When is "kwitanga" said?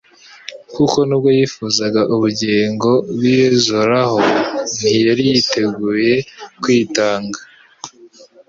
6.61-7.39